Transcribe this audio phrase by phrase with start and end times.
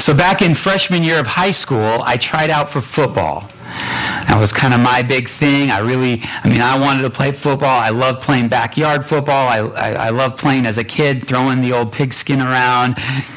[0.00, 3.50] So back in freshman year of high school, I tried out for football.
[4.28, 5.70] That was kind of my big thing.
[5.70, 7.78] I really, I mean, I wanted to play football.
[7.78, 9.48] I loved playing backyard football.
[9.48, 12.96] I, I, I loved playing as a kid, throwing the old pigskin around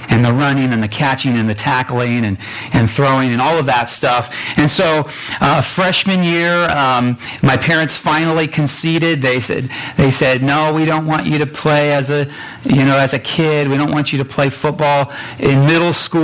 [0.10, 2.38] and the running and the catching and the tackling and,
[2.74, 4.58] and throwing and all of that stuff.
[4.58, 5.08] And so,
[5.42, 9.22] uh, freshman year, um, my parents finally conceded.
[9.22, 12.30] They said, they said, no, we don't want you to play as a,
[12.64, 13.68] you know, as a kid.
[13.68, 16.22] We don't want you to play football in middle school.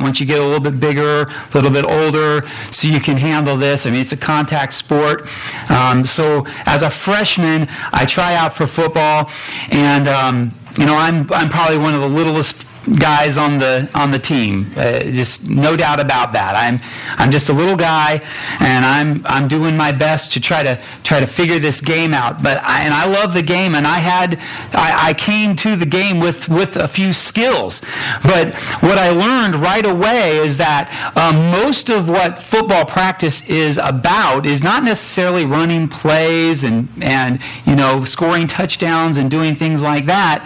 [0.00, 3.56] Once you get a little bit bigger, a little bit older, so you can handle
[3.56, 3.86] this.
[3.86, 5.28] I mean, it's a contact sport.
[5.70, 9.30] Um, so as a freshman, I try out for football,
[9.70, 12.63] and um, you know, I'm I'm probably one of the littlest
[12.98, 14.70] guys on the on the team.
[14.76, 16.54] Uh, just no doubt about that.
[16.54, 16.80] I'm
[17.18, 18.20] I'm just a little guy,
[18.60, 22.42] and I'm I'm doing my best to try to try to figure this game out.
[22.42, 24.38] But I, and I love the game, and I had
[24.72, 27.80] I, I came to the game with with a few skills.
[28.22, 33.78] But what I learned right away is that um, most of what football practice is
[33.78, 39.82] about is not necessarily running plays and and you know scoring touchdowns and doing things
[39.82, 40.44] like that.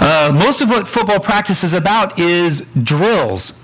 [0.00, 3.61] Uh, most of what football practice is about is drills.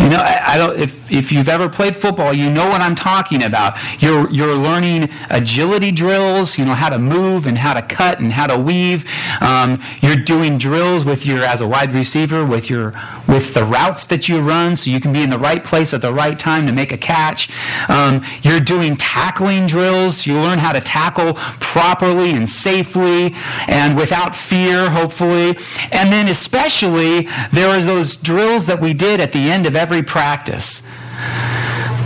[0.00, 0.78] You know, I, I, don't.
[0.78, 3.74] If, if you've ever played football, you know what I'm talking about.
[4.00, 6.58] You're you're learning agility drills.
[6.58, 9.04] You know how to move and how to cut and how to weave.
[9.40, 12.92] Um, you're doing drills with your as a wide receiver with your
[13.26, 16.00] with the routes that you run, so you can be in the right place at
[16.00, 17.50] the right time to make a catch.
[17.88, 20.26] Um, you're doing tackling drills.
[20.26, 23.34] You learn how to tackle properly and safely
[23.66, 25.56] and without fear, hopefully.
[25.92, 30.02] And then especially there are those drills that we did at the end of every
[30.02, 30.82] practice.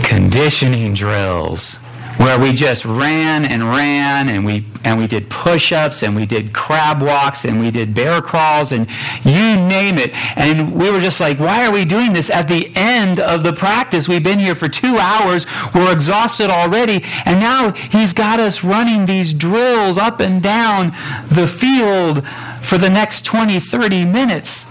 [0.02, 1.78] Conditioning drills
[2.18, 6.52] where we just ran and ran and we and we did push-ups and we did
[6.52, 8.86] crab walks and we did bear crawls and
[9.24, 12.70] you name it and we were just like why are we doing this at the
[12.76, 17.72] end of the practice we've been here for 2 hours we're exhausted already and now
[17.72, 20.92] he's got us running these drills up and down
[21.28, 22.26] the field
[22.60, 24.66] for the next 20 30 minutes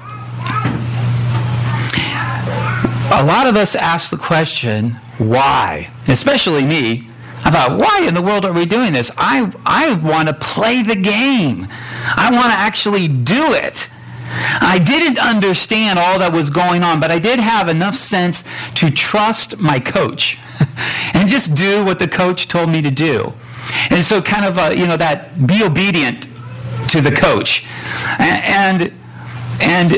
[3.12, 5.90] a lot of us ask the question, why?
[6.08, 7.08] Especially me.
[7.44, 9.12] I thought, why in the world are we doing this?
[9.18, 11.68] I, I want to play the game.
[12.16, 13.90] I want to actually do it.
[14.62, 18.90] I didn't understand all that was going on, but I did have enough sense to
[18.90, 20.38] trust my coach
[21.14, 23.34] and just do what the coach told me to do.
[23.90, 26.24] And so kind of, a, you know, that be obedient
[26.90, 27.66] to the coach.
[28.20, 28.94] And, and,
[29.60, 29.92] and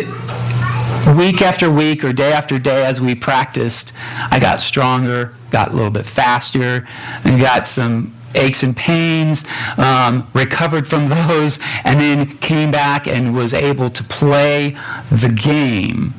[1.12, 3.94] week after week or day after day as we practiced,
[4.32, 6.88] I got stronger, got a little bit faster,
[7.24, 9.46] and got some aches and pains,
[9.78, 14.78] um, recovered from those, and then came back and was able to play
[15.12, 16.14] the game.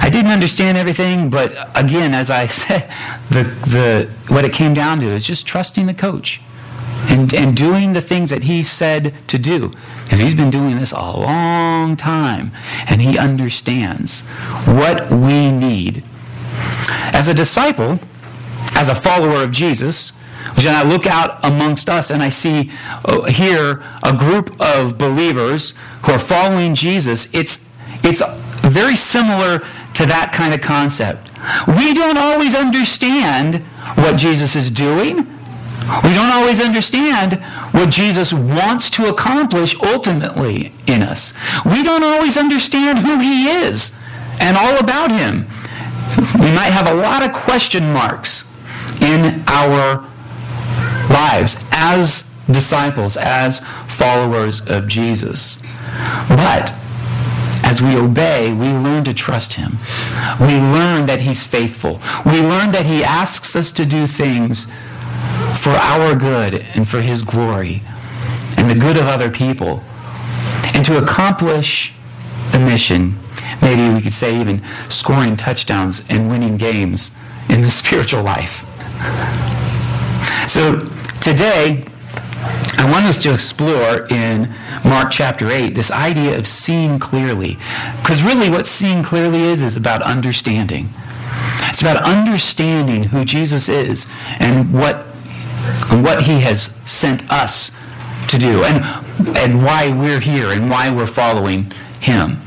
[0.00, 2.90] I didn't understand everything, but again, as I said,
[3.30, 6.40] the, the, what it came down to is just trusting the coach
[7.08, 9.70] and, and doing the things that he said to do.
[10.04, 12.50] Because he's been doing this a long time
[12.88, 14.22] and he understands
[14.66, 16.02] what we need.
[17.12, 17.98] As a disciple,
[18.74, 20.10] as a follower of Jesus,
[20.56, 22.72] when I look out amongst us and I see
[23.04, 27.68] uh, here a group of believers who are following Jesus, it's,
[28.02, 28.22] it's
[28.62, 29.60] very similar
[29.94, 31.30] to that kind of concept.
[31.66, 33.62] We don't always understand
[33.96, 35.26] what Jesus is doing.
[36.04, 37.34] We don't always understand
[37.72, 41.32] what Jesus wants to accomplish ultimately in us.
[41.64, 43.98] We don't always understand who he is
[44.40, 45.46] and all about him.
[46.34, 48.44] We might have a lot of question marks
[49.00, 50.04] in our
[51.10, 55.62] lives as disciples, as followers of Jesus.
[56.28, 56.72] But
[57.64, 59.78] as we obey, we learn to trust him.
[60.40, 62.00] We learn that he's faithful.
[62.24, 64.66] We learn that he asks us to do things
[65.56, 67.82] for our good and for his glory
[68.56, 69.82] and the good of other people.
[70.74, 71.94] And to accomplish
[72.50, 73.16] the mission,
[73.62, 77.16] maybe we could say even scoring touchdowns and winning games
[77.48, 78.64] in the spiritual life.
[80.48, 80.80] So
[81.20, 81.84] today,
[82.78, 87.58] I want us to explore in Mark chapter 8 this idea of seeing clearly.
[88.00, 90.88] Because really, what seeing clearly is, is about understanding.
[91.68, 94.06] It's about understanding who Jesus is
[94.38, 95.07] and what
[95.90, 97.76] and what he has sent us
[98.28, 98.84] to do and,
[99.36, 101.70] and why we're here and why we're following
[102.00, 102.38] him.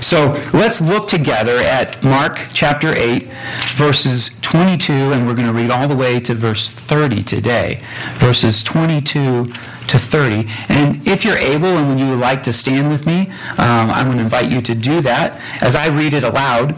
[0.00, 3.28] So let's look together at Mark chapter 8,
[3.74, 7.80] verses 22, and we're going to read all the way to verse 30 today.
[8.14, 10.48] Verses 22 to 30.
[10.68, 13.28] And if you're able and when you would like to stand with me,
[13.58, 16.74] um, I'm going to invite you to do that as I read it aloud.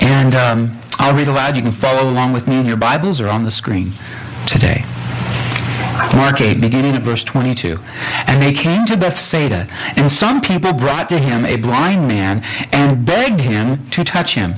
[0.00, 1.56] And um, I'll read aloud.
[1.56, 3.92] You can follow along with me in your Bibles or on the screen
[4.46, 4.84] today.
[6.14, 7.78] Mark 8, beginning at verse 22.
[8.26, 12.42] And they came to Bethsaida, and some people brought to him a blind man
[12.72, 14.54] and begged him to touch him.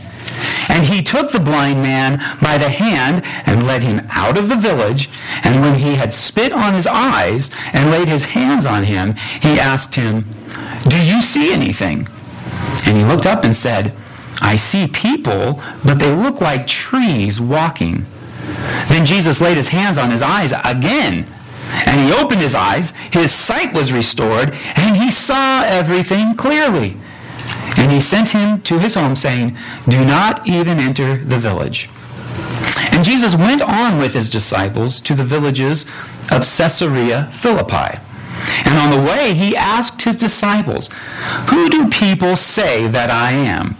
[0.68, 4.56] And he took the blind man by the hand and led him out of the
[4.56, 5.08] village.
[5.44, 9.58] And when he had spit on his eyes and laid his hands on him, he
[9.58, 10.26] asked him,
[10.88, 12.08] Do you see anything?
[12.86, 13.94] And he looked up and said,
[14.42, 18.04] I see people, but they look like trees walking.
[18.88, 21.26] Then Jesus laid his hands on his eyes again,
[21.86, 22.90] and he opened his eyes.
[23.12, 26.96] His sight was restored, and he saw everything clearly.
[27.76, 29.56] And he sent him to his home, saying,
[29.88, 31.90] Do not even enter the village.
[32.92, 35.84] And Jesus went on with his disciples to the villages
[36.30, 38.00] of Caesarea Philippi.
[38.64, 40.88] And on the way, he asked his disciples,
[41.50, 43.76] Who do people say that I am?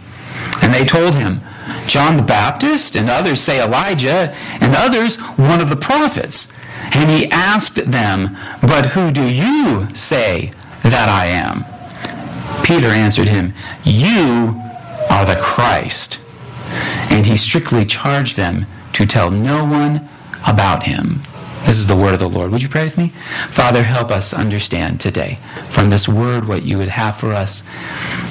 [0.61, 1.41] And they told him,
[1.87, 6.51] John the Baptist, and others say Elijah, and others one of the prophets.
[6.93, 10.51] And he asked them, But who do you say
[10.83, 11.65] that I am?
[12.63, 13.53] Peter answered him,
[13.83, 14.61] You
[15.09, 16.19] are the Christ.
[17.09, 20.07] And he strictly charged them to tell no one
[20.47, 21.21] about him.
[21.65, 22.51] This is the word of the Lord.
[22.51, 23.09] Would you pray with me?
[23.49, 27.63] Father, help us understand today from this word what you would have for us,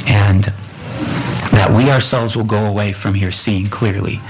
[0.06, 0.52] and
[1.52, 4.20] that we ourselves will go away from here seeing clearly.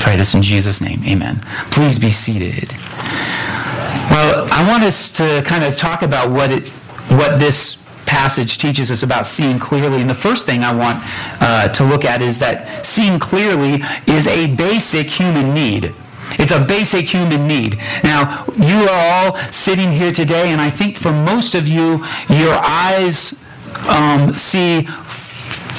[0.00, 1.02] Pray this in Jesus' name.
[1.04, 1.40] Amen.
[1.70, 2.72] Please be seated.
[4.10, 6.68] Well, I want us to kind of talk about what it,
[7.08, 10.00] what this passage teaches us about seeing clearly.
[10.00, 11.02] And the first thing I want
[11.40, 15.94] uh, to look at is that seeing clearly is a basic human need.
[16.38, 17.78] It's a basic human need.
[18.02, 22.54] Now, you are all sitting here today, and I think for most of you, your
[22.54, 23.44] eyes
[23.88, 24.88] um, see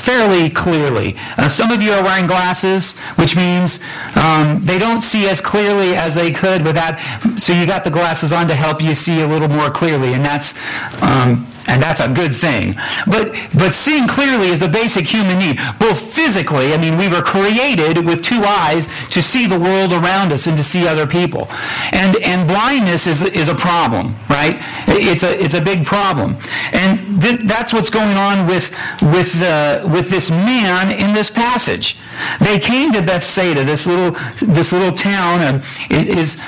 [0.08, 1.18] fairly clearly.
[1.38, 3.82] Uh, some of you are wearing glasses, which means
[4.16, 6.98] um, they don't see as clearly as they could without.
[7.38, 10.24] So you got the glasses on to help you see a little more clearly, and
[10.24, 10.56] that's
[11.04, 12.76] um, and that's a good thing.
[13.06, 16.74] But but seeing clearly is a basic human need, both physically.
[16.74, 20.58] I mean, we were created with two eyes to see the world around us and
[20.58, 21.48] to see other people,
[21.92, 24.58] and and blindness is is a problem, right?
[24.88, 26.38] It's a it's a big problem,
[26.74, 28.72] and th- that's what's going on with
[29.02, 31.98] with the with this man in this passage.
[32.40, 34.12] They came to Bethsaida, this little
[34.42, 36.42] this little town, and it is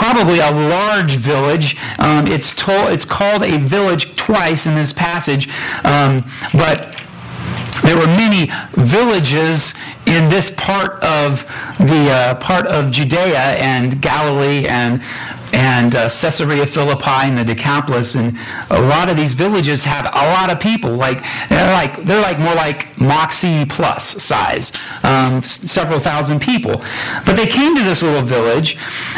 [0.00, 1.76] probably a large village.
[1.98, 5.48] Um, it's it's called a village twice in this passage,
[5.84, 6.24] um,
[6.54, 6.96] but
[7.82, 9.74] there were many villages
[10.06, 11.44] in this part of
[11.78, 15.02] the uh, part of Judea and Galilee and
[15.52, 18.36] and uh, Caesarea Philippi and the Decapolis, and
[18.70, 20.94] a lot of these villages had a lot of people.
[20.94, 26.82] Like they're like they're like more like Moxie plus size, um, several thousand people.
[27.26, 28.76] But they came to this little village,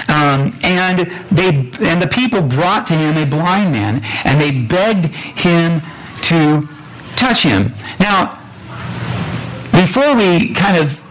[0.08, 1.48] um, and they
[1.80, 5.80] and the people brought to him a blind man, and they begged him
[6.22, 6.68] to
[7.16, 7.72] touch him.
[7.98, 8.38] Now,
[9.72, 11.01] before we kind of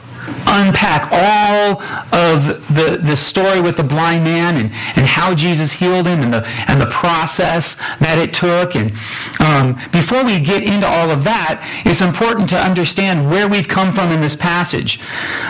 [0.48, 1.82] unpack all
[2.14, 6.34] of the, the story with the blind man and, and how Jesus healed him and
[6.34, 8.76] the, and the process that it took.
[8.76, 8.92] And
[9.40, 13.92] um, before we get into all of that, it's important to understand where we've come
[13.92, 15.00] from in this passage.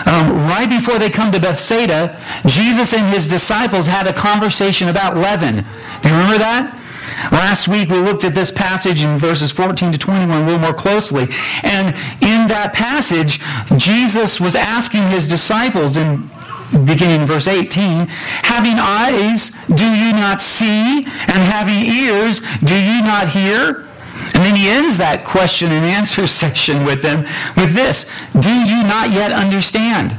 [0.06, 5.16] Um, right before they come to Bethsaida, Jesus and his disciples had a conversation about
[5.16, 5.64] leaven.
[6.02, 6.81] Do you remember that?
[7.30, 10.74] Last week we looked at this passage in verses 14 to 21 a little more
[10.74, 11.28] closely.
[11.62, 13.40] And in that passage,
[13.78, 16.28] Jesus was asking his disciples in
[16.86, 21.04] beginning in verse 18, having eyes, do you not see?
[21.04, 23.86] And having ears, do you not hear?
[24.34, 27.24] And then he ends that question and answer section with them
[27.56, 30.16] with this, do you not yet understand?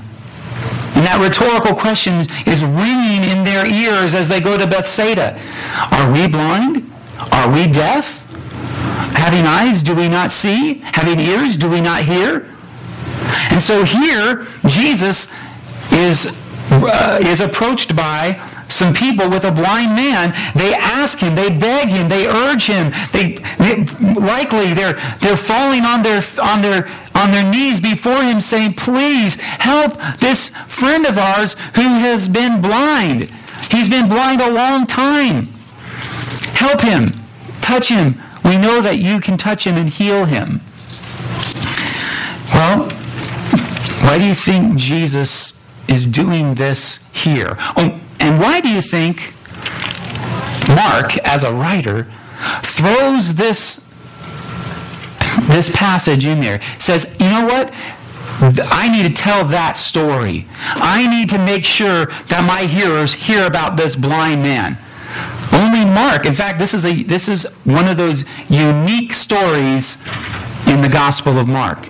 [0.96, 5.40] And that rhetorical question is ringing in their ears as they go to Bethsaida.
[5.92, 6.92] Are we blind?
[7.32, 8.22] Are we deaf?
[9.16, 10.76] Having eyes, do we not see?
[10.94, 12.50] Having ears, do we not hear?
[13.52, 15.34] And so here, Jesus
[15.92, 18.40] is, uh, is approached by
[18.74, 20.34] some people with a blind man.
[20.56, 22.92] They ask him, they beg him, they urge him.
[23.12, 28.42] They, they, likely they're they're falling on their on their on their knees before him,
[28.42, 33.32] saying, "Please help this friend of ours who has been blind.
[33.70, 35.48] He's been blind a long time.
[36.56, 37.08] Help him,
[37.62, 38.20] touch him.
[38.44, 40.62] We know that you can touch him and heal him."
[42.53, 42.89] Well,
[44.01, 47.56] why do you think Jesus is doing this here?
[47.75, 49.34] Oh, and why do you think
[50.70, 52.08] Mark, as a writer,
[52.62, 53.86] throws this,
[55.50, 56.62] this passage in there?
[56.80, 57.74] Says, you know what?
[58.72, 60.48] I need to tell that story.
[60.58, 64.77] I need to make sure that my hearers hear about this blind man.
[65.51, 69.98] Only Mark, in fact, this is, a, this is one of those unique stories
[70.68, 71.89] in the Gospel of Mark.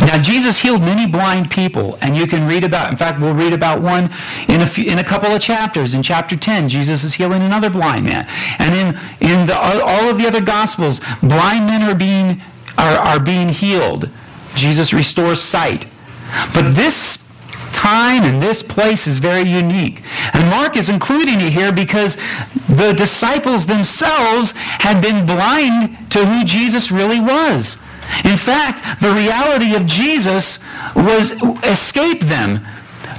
[0.00, 3.52] Now, Jesus healed many blind people, and you can read about, in fact, we'll read
[3.52, 4.04] about one
[4.48, 5.92] in a, few, in a couple of chapters.
[5.92, 8.26] In chapter 10, Jesus is healing another blind man.
[8.58, 8.88] And in,
[9.20, 12.40] in the, all of the other Gospels, blind men are being,
[12.78, 14.08] are, are being healed.
[14.54, 15.86] Jesus restores sight.
[16.54, 17.30] But this
[17.72, 20.02] time and this place is very unique.
[20.32, 22.16] And Mark is including it here because
[22.68, 27.82] the disciples themselves had been blind to who Jesus really was.
[28.24, 30.58] In fact, the reality of Jesus
[30.94, 31.32] was
[31.64, 32.66] escaped them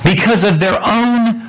[0.03, 1.41] because of their own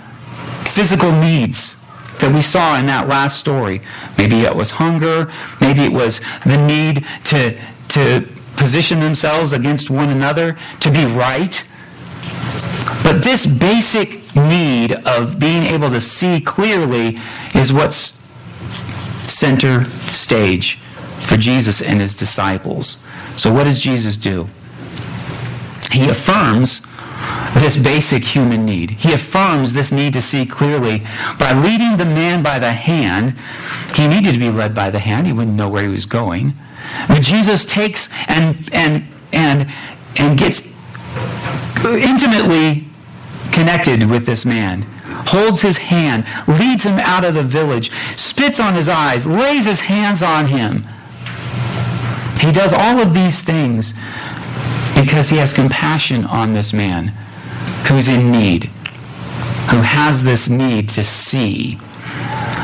[0.64, 1.76] physical needs
[2.20, 3.82] that we saw in that last story.
[4.16, 5.30] Maybe it was hunger,
[5.60, 7.58] maybe it was the need to,
[7.88, 11.68] to position themselves against one another, to be right.
[13.02, 17.18] But this basic need of being able to see clearly
[17.54, 18.22] is what's
[19.26, 20.78] center stage
[21.32, 23.02] for Jesus and his disciples.
[23.36, 24.48] So, what does Jesus do?
[25.90, 26.86] He affirms
[27.54, 28.90] this basic human need.
[28.90, 30.98] He affirms this need to see clearly
[31.38, 33.38] by leading the man by the hand.
[33.94, 36.52] He needed to be led by the hand, he wouldn't know where he was going.
[37.08, 39.72] But Jesus takes and, and, and,
[40.18, 40.76] and gets
[41.82, 42.88] intimately
[43.52, 44.84] connected with this man
[45.26, 49.82] holds his hand, leads him out of the village, spits on his eyes, lays his
[49.82, 50.84] hands on him,
[52.42, 53.94] he does all of these things
[54.94, 57.08] because he has compassion on this man
[57.86, 58.64] who's in need,
[59.70, 61.78] who has this need to see.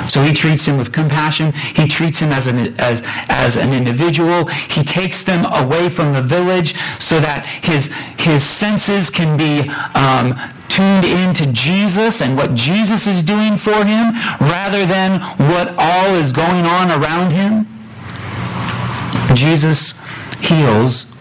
[0.09, 1.53] So he treats him with compassion.
[1.53, 4.47] He treats him as an, as, as an individual.
[4.47, 10.35] He takes them away from the village so that his, his senses can be um,
[10.69, 16.33] tuned into Jesus and what Jesus is doing for him rather than what all is
[16.33, 17.67] going on around him.
[19.39, 20.01] Jesus
[20.41, 21.15] heals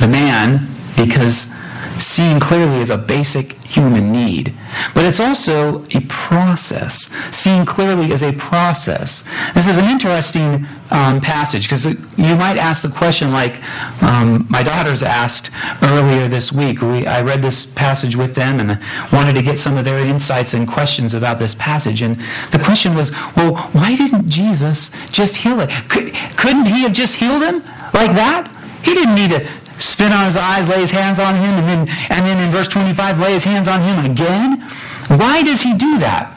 [0.00, 1.52] the man because
[1.98, 4.52] seeing clearly is a basic human need.
[4.94, 6.00] But it's also a
[6.34, 7.06] process.
[7.30, 9.22] Seeing clearly is a process.
[9.54, 13.62] This is an interesting um, passage because you might ask the question like
[14.02, 16.82] um, my daughters asked earlier this week.
[16.82, 18.80] We, I read this passage with them and
[19.12, 22.02] wanted to get some of their insights and questions about this passage.
[22.02, 22.18] And
[22.50, 25.70] the question was, well, why didn't Jesus just heal it?
[25.88, 27.62] Could, couldn't he have just healed him
[27.94, 28.50] like that?
[28.82, 29.48] He didn't need to
[29.78, 32.66] spit on his eyes, lay his hands on him, and then, and then in verse
[32.66, 34.68] 25, lay his hands on him again?
[35.08, 36.30] Why does he do that?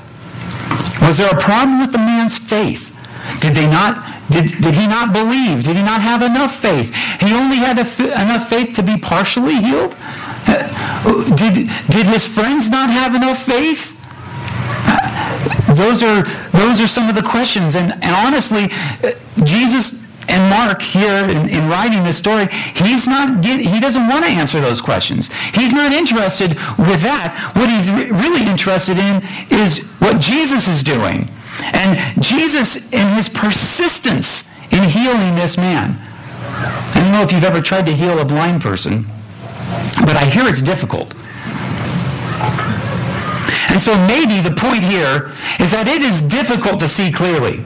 [1.01, 2.93] Was there a problem with the man's faith?
[3.39, 4.05] Did they not?
[4.29, 5.63] Did, did he not believe?
[5.63, 6.93] Did he not have enough faith?
[7.21, 9.95] He only had enough faith to be partially healed.
[10.47, 13.93] Uh, did did his friends not have enough faith?
[14.87, 18.69] Uh, those are those are some of the questions, and and honestly,
[19.03, 19.11] uh,
[19.43, 24.25] Jesus and Mark here in, in, writing this story, he's not get, he doesn't want
[24.25, 25.31] to answer those questions.
[25.53, 27.51] He's not interested with that.
[27.55, 31.29] What he's re- really interested in is what Jesus is doing.
[31.73, 35.97] And Jesus in his persistence in healing this man.
[36.93, 39.05] I don't know if you've ever tried to heal a blind person,
[40.05, 41.13] but I hear it's difficult.
[43.69, 47.63] And so maybe the point here is that it is difficult to see clearly.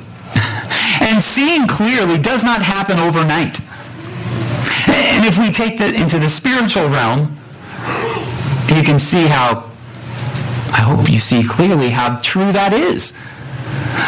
[1.01, 3.59] And seeing clearly does not happen overnight.
[4.87, 7.37] And if we take that into the spiritual realm,
[8.75, 9.69] you can see how,
[10.73, 13.11] I hope you see clearly how true that is.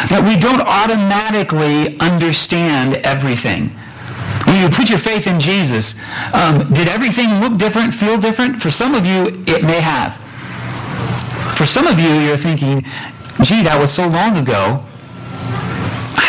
[0.08, 3.68] That we don't automatically understand everything.
[4.46, 6.00] When you put your faith in Jesus,
[6.34, 8.60] um, did everything look different, feel different?
[8.60, 10.16] For some of you, it may have.
[11.56, 12.82] For some of you, you're thinking,
[13.42, 14.84] gee, that was so long ago.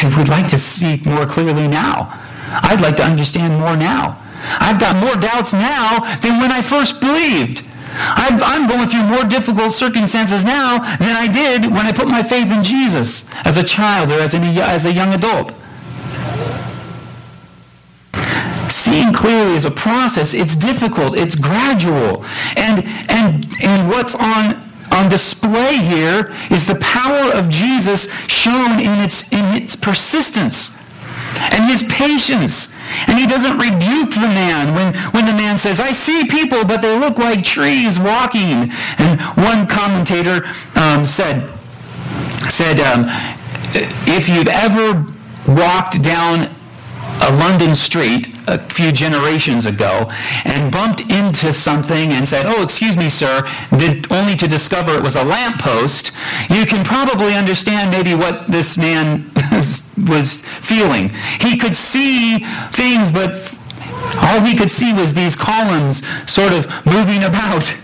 [0.05, 2.13] I would like to see more clearly now.
[2.61, 4.21] I'd like to understand more now.
[4.59, 7.63] I've got more doubts now than when I first believed.
[7.89, 12.21] i am going through more difficult circumstances now than I did when I put my
[12.21, 15.53] faith in Jesus as a child or as, as a young adult.
[18.69, 20.35] Seeing clearly is a process.
[20.35, 21.17] It's difficult.
[21.17, 22.23] It's gradual.
[22.55, 24.61] And, and, and what's on
[24.95, 30.75] on display here is the power of Jesus shown in its, in its persistence
[31.39, 32.73] and his patience.
[33.07, 36.81] And he doesn't rebuke the man when, when the man says, I see people, but
[36.81, 38.71] they look like trees walking.
[38.99, 41.51] And one commentator um, said,
[42.49, 43.05] said um,
[44.07, 45.05] if you've ever
[45.47, 46.49] walked down
[47.21, 50.09] a London street a few generations ago
[50.43, 53.43] and bumped into something and said, oh, excuse me, sir,
[54.11, 56.11] only to discover it was a lamppost,
[56.49, 59.31] you can probably understand maybe what this man
[60.07, 61.09] was feeling.
[61.39, 62.39] He could see
[62.71, 63.55] things, but
[64.21, 67.75] all he could see was these columns sort of moving about.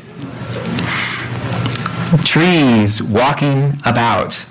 [2.25, 4.45] Trees walking about.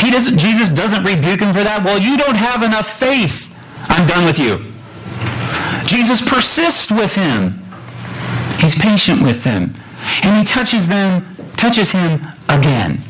[0.00, 1.82] He doesn't, Jesus doesn't rebuke him for that.
[1.84, 3.47] Well, you don't have enough faith.
[3.98, 4.58] I'm done with you.
[5.84, 7.58] Jesus persists with him.
[8.60, 9.74] He's patient with them.
[10.22, 11.26] And he touches them,
[11.56, 13.00] touches him again.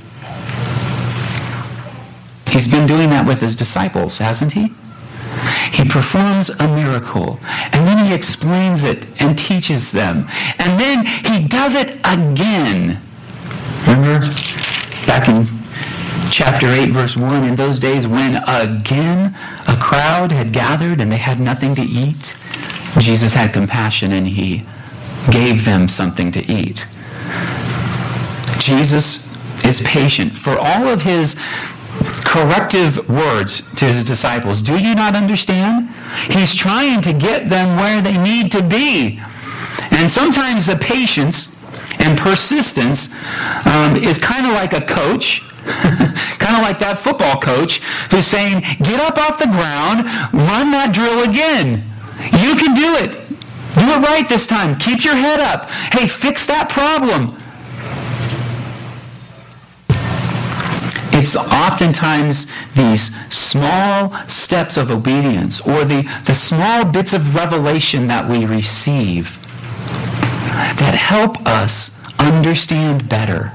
[2.49, 4.73] He's been doing that with his disciples, hasn't he?
[5.75, 7.39] He performs a miracle,
[7.73, 10.27] and then he explains it and teaches them.
[10.59, 12.99] And then he does it again.
[13.87, 14.27] Remember
[15.07, 15.58] back in
[16.31, 19.35] chapter 8, verse 1, in those days when again
[19.67, 22.37] a crowd had gathered and they had nothing to eat,
[22.99, 24.65] Jesus had compassion and he
[25.31, 26.87] gave them something to eat.
[28.59, 29.29] Jesus
[29.65, 31.35] is patient for all of his
[32.25, 34.63] corrective words to his disciples.
[34.63, 35.89] Do you not understand?
[36.29, 39.21] He's trying to get them where they need to be.
[39.91, 41.57] And sometimes the patience
[42.01, 43.13] and persistence
[43.67, 45.48] um, is kind of like a coach
[46.39, 50.93] kind of like that football coach who's saying, get up off the ground, run that
[50.93, 51.85] drill again.
[52.41, 53.13] You can do it.
[53.79, 54.79] Do it right this time.
[54.79, 55.71] Keep your head up.
[55.71, 57.37] Hey, fix that problem.
[61.13, 68.29] It's oftentimes these small steps of obedience or the, the small bits of revelation that
[68.29, 69.43] we receive
[70.79, 73.53] that help us understand better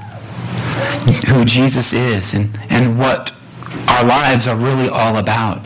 [1.04, 3.32] who Jesus is and, and what
[3.88, 5.58] our lives are really all about.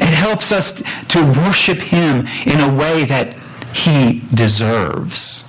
[0.00, 3.34] It helps us to worship him in a way that
[3.74, 5.48] he deserves.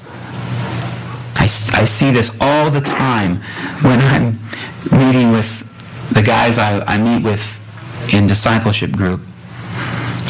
[1.36, 3.38] I, I see this all the time
[3.82, 4.40] when I'm
[4.98, 5.62] meeting with
[6.14, 7.60] the guys I, I meet with
[8.14, 9.22] in discipleship group.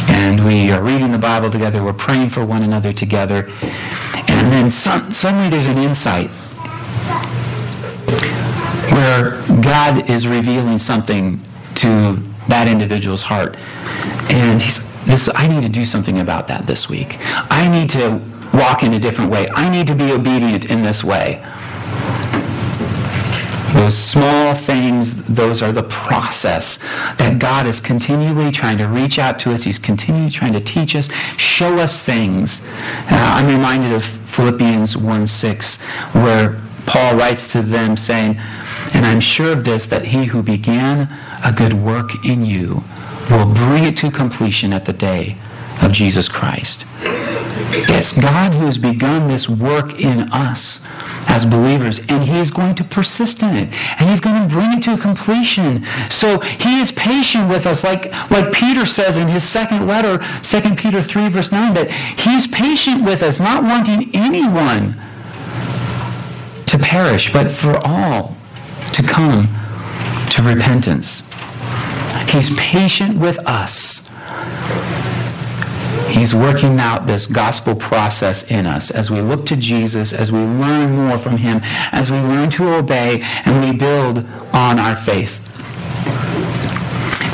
[0.07, 1.83] And we are reading the Bible together.
[1.83, 3.49] We're praying for one another together.
[4.27, 6.29] And then some, suddenly there's an insight
[8.91, 11.39] where God is revealing something
[11.75, 12.17] to
[12.47, 13.55] that individual's heart.
[14.29, 17.17] And he's this I need to do something about that this week.
[17.51, 18.21] I need to
[18.53, 19.47] walk in a different way.
[19.53, 21.43] I need to be obedient in this way.
[23.73, 26.77] Those small things, those are the process
[27.15, 29.63] that God is continually trying to reach out to us.
[29.63, 32.63] He's continually trying to teach us, show us things.
[33.09, 35.81] Uh, I'm reminded of Philippians 1 6,
[36.13, 38.39] where Paul writes to them saying,
[38.93, 42.83] And I'm sure of this, that he who began a good work in you
[43.29, 45.37] will bring it to completion at the day
[45.81, 46.85] of Jesus Christ.
[47.75, 50.83] It's God who has begun this work in us
[51.27, 54.73] as believers, and he is going to persist in it, and he's going to bring
[54.73, 55.83] it to completion.
[56.09, 60.75] So he is patient with us, like, like Peter says in his second letter, 2
[60.75, 64.95] Peter 3, verse 9, that he's patient with us, not wanting anyone
[66.65, 68.35] to perish, but for all
[68.93, 69.47] to come
[70.31, 71.29] to repentance.
[72.29, 74.09] He's patient with us.
[76.09, 80.39] He's working out this gospel process in us as we look to Jesus, as we
[80.39, 84.19] learn more from him, as we learn to obey, and we build
[84.53, 85.42] on our faith.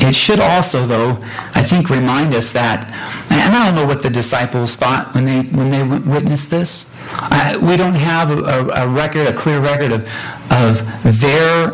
[0.02, 1.18] It should also, though,
[1.54, 2.86] I think, remind us that,
[3.30, 6.94] and I don't know what the disciples thought when they when they witnessed this.
[7.12, 10.08] I, we don't have a, a, record, a clear record of,
[10.50, 11.72] of their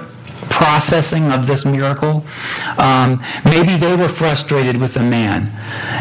[0.48, 2.24] processing of this miracle.
[2.78, 5.52] Um, maybe they were frustrated with the man,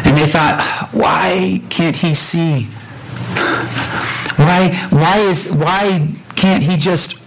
[0.04, 2.68] and they thought, "Why can't he see?
[4.36, 7.22] Why, why is, why can't he just,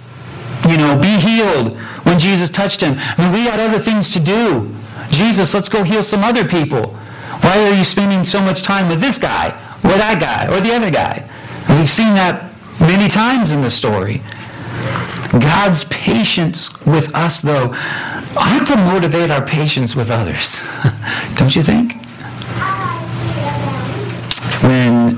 [0.70, 2.96] you know, be healed when Jesus touched him?
[2.98, 4.76] I mean, we got other things to do.
[5.10, 6.96] Jesus, let's go heal some other people.
[7.42, 9.48] Why are you spending so much time with this guy,
[9.84, 11.24] or that guy, or the other guy?"
[11.68, 14.22] And we've seen that many times in the story.
[15.32, 17.74] God's patience with us, though,
[18.36, 20.60] ought to motivate our patience with others.
[21.36, 21.94] Don't you think?
[24.64, 25.14] When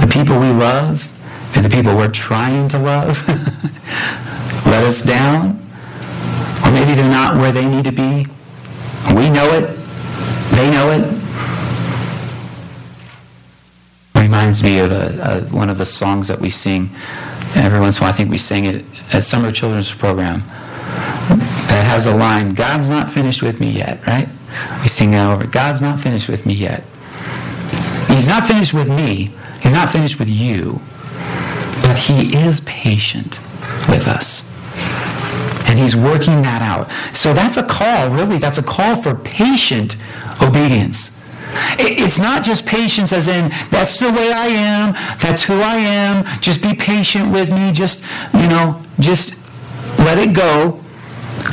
[0.00, 1.10] the people we love
[1.54, 3.26] and the people we're trying to love
[4.66, 5.60] let us down,
[6.64, 8.26] or maybe they're not where they need to be,
[9.08, 9.76] we know it,
[10.52, 11.24] they know it,
[14.34, 16.90] reminds me of a, a, one of the songs that we sing
[17.54, 18.12] every once in a while.
[18.12, 20.40] I think we sing it at summer children's program.
[21.68, 24.28] That has a line, God's not finished with me yet, right?
[24.82, 25.46] We sing that over.
[25.46, 26.84] God's not finished with me yet.
[28.08, 29.30] He's not finished with me.
[29.60, 30.80] He's not finished with you.
[31.82, 33.38] But he is patient
[33.88, 34.53] with us.
[35.74, 36.88] And he's working that out.
[37.16, 38.38] So that's a call, really.
[38.38, 39.96] That's a call for patient
[40.40, 41.20] obedience.
[41.80, 46.40] It's not just patience as in, that's the way I am, that's who I am,
[46.40, 49.34] just be patient with me, just, you know, just
[49.98, 50.80] let it go.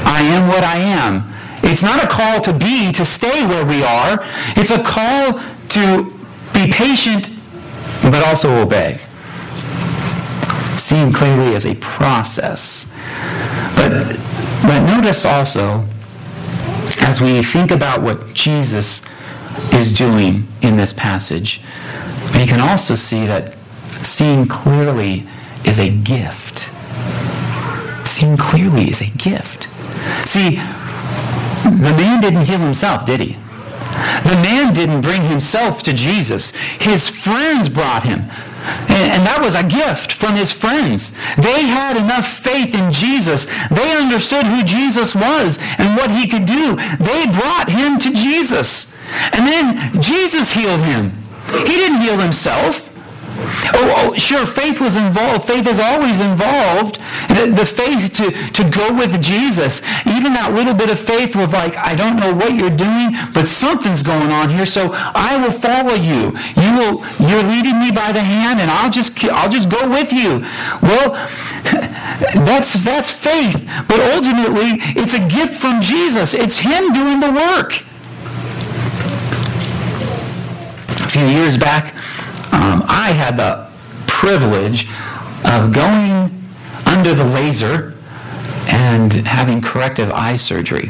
[0.05, 1.33] I am what I am.
[1.63, 4.23] It's not a call to be, to stay where we are.
[4.55, 6.13] It's a call to
[6.53, 7.31] be patient,
[8.03, 8.99] but also obey.
[10.77, 12.91] Seeing clearly as a process.
[13.75, 14.17] But,
[14.63, 15.85] but notice also,
[17.01, 19.05] as we think about what Jesus
[19.73, 21.61] is doing in this passage.
[22.35, 23.55] we can also see that
[24.03, 25.23] seeing clearly
[25.65, 26.69] is a gift.
[28.07, 29.67] Seeing clearly is a gift.
[30.27, 30.55] See,
[31.63, 33.33] the man didn't heal himself, did he?
[34.23, 36.51] The man didn't bring himself to Jesus.
[36.79, 38.25] His friends brought him.
[38.89, 41.11] And that was a gift from his friends.
[41.37, 43.45] They had enough faith in Jesus.
[43.69, 46.75] They understood who Jesus was and what he could do.
[46.99, 48.95] They brought him to Jesus.
[49.33, 51.11] And then Jesus healed him.
[51.65, 52.90] He didn't heal himself.
[53.73, 55.45] Oh, oh, sure, faith was involved.
[55.45, 56.97] Faith is always involved.
[57.29, 59.81] The, the, faith to, to go with Jesus.
[60.05, 63.47] Even that little bit of faith was like, I don't know what you're doing, but
[63.47, 66.35] something's going on here, so I will follow you.
[66.55, 70.11] You will, you're leading me by the hand, and I'll just, I'll just go with
[70.11, 70.43] you.
[70.81, 71.13] Well,
[72.45, 73.67] that's, that's faith.
[73.87, 76.33] But ultimately, it's a gift from Jesus.
[76.33, 77.83] It's Him doing the work.
[81.01, 81.93] A few years back,
[82.51, 83.69] um, I had the
[84.07, 84.87] privilege
[85.45, 86.31] of going
[86.85, 87.93] under the laser
[88.69, 90.89] and having corrective eye surgery.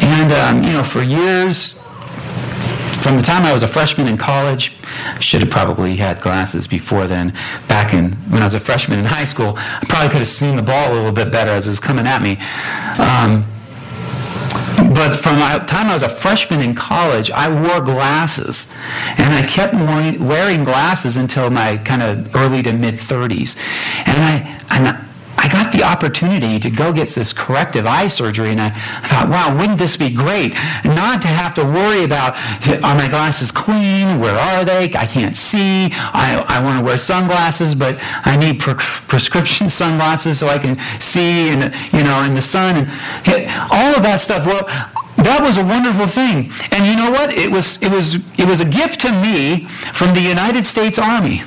[0.00, 1.80] And, um, you know, for years,
[3.02, 4.76] from the time I was a freshman in college,
[5.20, 7.34] should have probably had glasses before then.
[7.68, 10.56] Back in when I was a freshman in high school, I probably could have seen
[10.56, 12.38] the ball a little bit better as it was coming at me.
[12.98, 13.44] Um,
[14.92, 18.70] but from the time I was a freshman in college, I wore glasses.
[19.18, 23.56] And I kept wearing glasses until my kind of early to mid 30s.
[24.06, 25.04] And I, and I
[25.48, 29.78] got the opportunity to go get this corrective eye surgery, and I thought, wow, wouldn't
[29.78, 30.54] this be great?
[30.84, 32.36] Not to have to worry about,
[32.82, 34.20] are my glasses clean?
[34.20, 34.84] Where are they?
[34.94, 35.88] I can't see.
[35.92, 40.78] I, I want to wear sunglasses, but I need pre- prescription sunglasses so I can
[41.00, 42.88] see, in, you know, in the sun, and
[43.70, 44.46] all of that stuff.
[44.46, 44.64] Well,
[45.16, 47.32] that was a wonderful thing, and you know what?
[47.32, 51.42] It was it was it was a gift to me from the United States Army.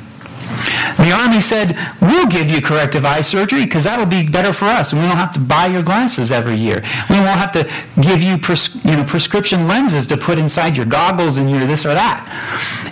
[0.97, 4.91] The Army said, we'll give you corrective eye surgery because that'll be better for us.
[4.91, 6.83] And we don't have to buy your glasses every year.
[7.09, 7.69] We won't have to
[8.01, 11.85] give you, pres- you know, prescription lenses to put inside your goggles and your this
[11.85, 12.25] or that.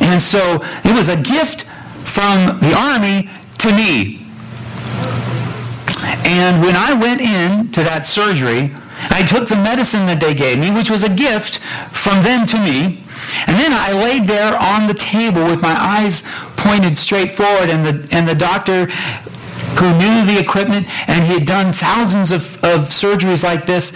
[0.02, 1.64] And so it was a gift
[2.04, 4.22] from the Army to me.
[6.26, 8.76] And when I went in to that surgery,
[9.10, 11.60] I took the medicine that they gave me, which was a gift
[11.92, 13.05] from them to me.
[13.48, 16.24] And then I laid there on the table with my eyes
[16.56, 18.88] pointed straight forward, and the, and the doctor
[19.76, 23.96] who knew the equipment and he had done thousands of, of surgeries like this,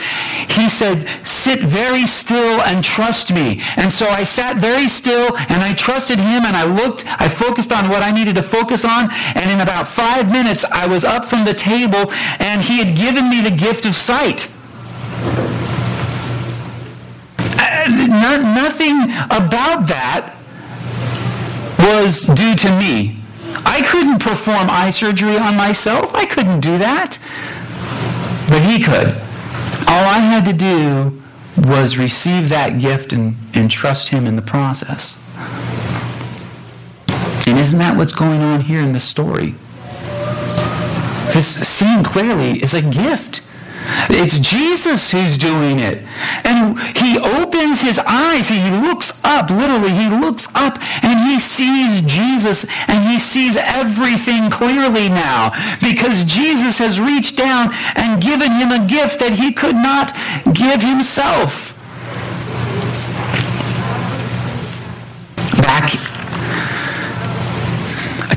[0.49, 3.61] he said, sit very still and trust me.
[3.77, 7.71] And so I sat very still and I trusted him and I looked, I focused
[7.71, 9.09] on what I needed to focus on.
[9.35, 13.29] And in about five minutes, I was up from the table and he had given
[13.29, 14.49] me the gift of sight.
[17.89, 20.35] Not, nothing about that
[21.79, 23.17] was due to me.
[23.65, 26.13] I couldn't perform eye surgery on myself.
[26.13, 27.17] I couldn't do that.
[28.47, 29.09] But he could.
[29.87, 31.21] All I had to do
[31.57, 35.23] was receive that gift and, and trust him in the process.
[37.47, 39.55] And isn't that what's going on here in the story?
[41.33, 43.41] This seeing clearly is a gift.
[44.09, 46.03] It's Jesus who's doing it.
[46.43, 48.49] And he opens his eyes.
[48.49, 54.49] He looks up, literally, he looks up and he sees Jesus and he sees everything
[54.49, 59.75] clearly now because Jesus has reached down and given him a gift that he could
[59.75, 60.13] not
[60.53, 61.68] give himself.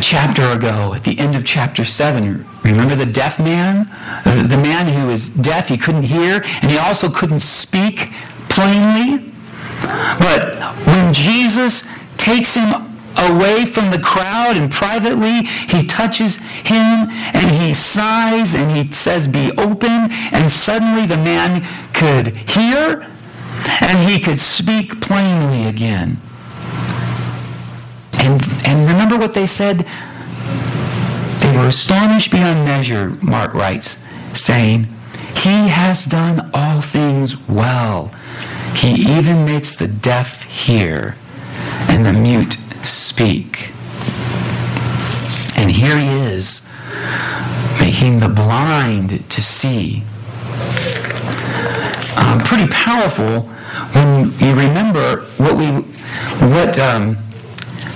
[0.03, 3.87] Chapter ago, at the end of chapter 7, remember the deaf man?
[4.25, 8.11] The man who was deaf, he couldn't hear, and he also couldn't speak
[8.49, 9.33] plainly.
[10.19, 11.85] But when Jesus
[12.17, 18.71] takes him away from the crowd and privately he touches him and he sighs and
[18.71, 21.63] he says be open and suddenly the man
[21.93, 23.07] could hear
[23.83, 26.17] and he could speak plainly again
[28.23, 29.87] And, and remember what they said?
[31.41, 34.85] They were astonished beyond measure, Mark writes, saying,
[35.37, 38.15] He has done all things well.
[38.77, 41.17] He even makes the deaf hear
[41.89, 42.55] and the mute
[42.85, 43.71] speak.
[45.57, 46.69] And here he is,
[47.81, 50.05] making the blind to see.
[52.17, 53.41] Um, pretty powerful
[53.95, 55.67] when you remember what we,
[56.49, 57.17] what, um,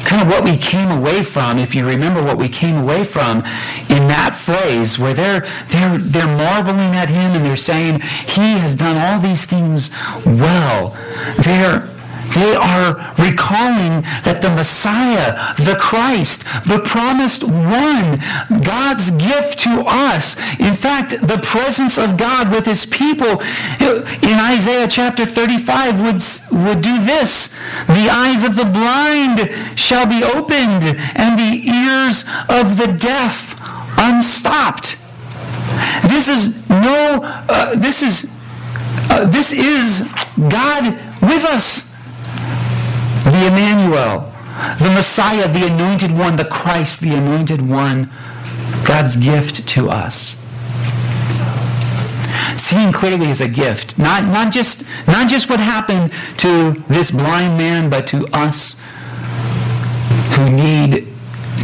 [0.05, 3.39] kind of what we came away from, if you remember what we came away from
[3.89, 8.75] in that phrase where they're, they're, they're marveling at him and they're saying, he has
[8.75, 9.91] done all these things
[10.25, 10.97] well.
[11.39, 11.89] They're,
[12.37, 18.21] they are recalling that the Messiah, the Christ, the promised one,
[18.63, 23.41] God's gift to us, in fact, the presence of God with his people
[23.81, 26.21] in Isaiah chapter 35 would,
[26.53, 27.57] would do this.
[27.87, 30.85] The eyes of the blind shall be opened
[31.17, 33.57] and the ears of the deaf
[33.99, 34.99] unstopped.
[36.03, 38.39] This is no, uh, this is,
[39.11, 40.07] uh, this is
[40.51, 41.86] God with us
[43.27, 44.33] the Emmanuel,
[44.79, 48.11] the Messiah, the anointed one, the Christ, the anointed one,
[48.85, 50.43] God's gift to us.
[52.57, 53.99] Seeing clearly is a gift.
[53.99, 58.81] Not, not, just, not just what happened to this blind man, but to us
[60.37, 61.09] who need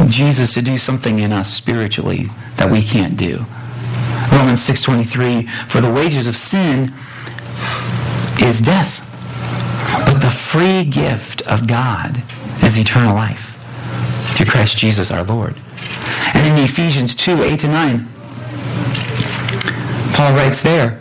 [0.07, 3.45] Jesus to do something in us spiritually that we can't do.
[4.31, 6.93] Romans 6.23, for the wages of sin
[8.41, 9.02] is death.
[10.05, 12.21] But the free gift of God
[12.63, 13.57] is eternal life
[14.35, 15.55] through Christ Jesus our Lord.
[16.33, 18.07] And in Ephesians 2, 8 to 9,
[20.13, 20.91] Paul writes there,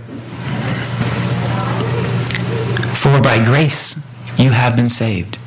[2.94, 4.00] For by grace
[4.38, 5.38] you have been saved.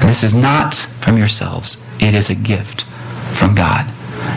[0.00, 1.88] And this is not from yourselves.
[2.00, 2.82] It is a gift
[3.34, 3.86] from God.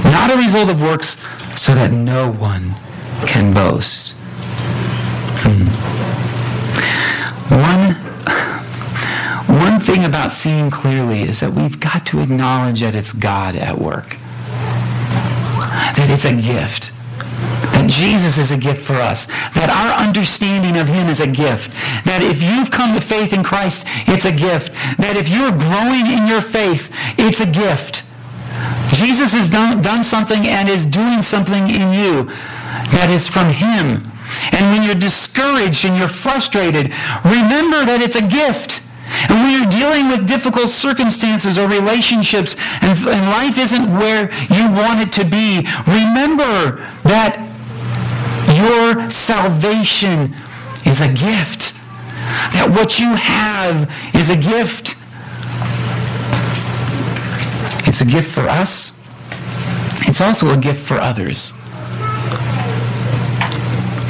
[0.03, 1.17] Not a result of works
[1.55, 2.75] so that no one
[3.25, 4.15] can boast.
[5.39, 5.67] Hmm.
[7.49, 7.95] One,
[9.59, 13.77] one thing about seeing clearly is that we've got to acknowledge that it's God at
[13.77, 14.17] work.
[15.95, 16.91] That it's a gift.
[17.73, 19.25] That Jesus is a gift for us.
[19.53, 21.71] That our understanding of him is a gift.
[22.05, 24.73] That if you've come to faith in Christ, it's a gift.
[24.97, 28.03] That if you're growing in your faith, it's a gift.
[28.93, 32.25] Jesus has done, done something and is doing something in you
[32.95, 34.09] that is from him.
[34.51, 36.93] And when you're discouraged and you're frustrated,
[37.23, 38.86] remember that it's a gift.
[39.29, 44.71] And when you're dealing with difficult circumstances or relationships and, and life isn't where you
[44.71, 47.43] want it to be, remember that
[48.55, 50.33] your salvation
[50.85, 51.73] is a gift.
[52.53, 54.95] That what you have is a gift.
[57.87, 58.93] It's a gift for us.
[60.07, 61.53] It's also a gift for others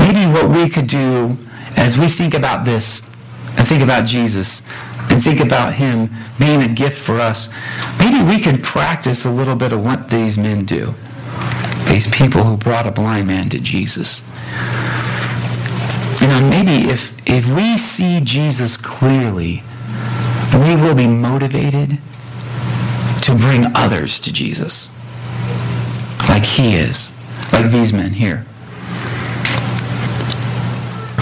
[0.08, 1.38] maybe what we could do
[1.76, 3.06] as we think about this
[3.58, 4.68] and think about Jesus
[5.10, 7.50] and think about him being a gift for us,
[8.00, 10.94] maybe we could practice a little bit of what these men do.
[11.88, 14.28] These people who brought a blind man to Jesus.
[16.22, 19.64] You know, maybe if, if we see Jesus clearly,
[20.54, 22.00] we will be motivated
[23.22, 24.90] to bring others to Jesus.
[26.28, 27.14] Like he is.
[27.52, 28.46] Like these men here.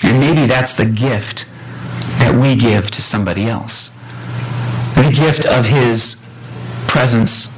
[0.04, 1.46] And maybe that's the gift
[2.26, 3.92] that we give to somebody else.
[4.96, 6.16] The gift of his
[6.88, 7.54] presence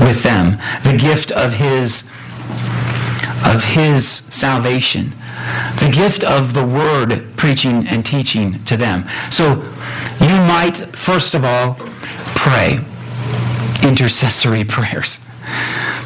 [0.00, 0.58] with them.
[0.84, 2.08] The gift of his
[3.44, 5.12] of his salvation.
[5.80, 9.08] The gift of the word preaching and teaching to them.
[9.28, 9.54] So
[10.20, 11.74] you might first of all
[12.36, 12.78] pray
[13.82, 15.18] intercessory prayers.